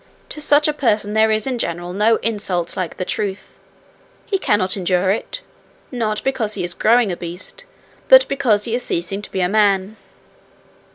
[0.29, 3.59] To such a person there is in general no insult like the truth.
[4.25, 5.41] He cannot endure it,
[5.91, 7.65] not because he is growing a beast,
[8.09, 9.97] but because he is ceasing to be a man.